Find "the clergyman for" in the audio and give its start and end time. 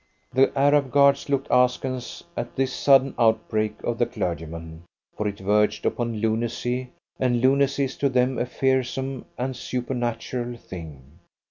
3.99-5.27